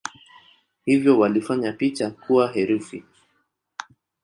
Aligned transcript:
Hivyo 0.85 1.19
walifanya 1.19 1.73
picha 1.73 2.11
kuwa 2.11 2.51
herufi. 2.51 3.03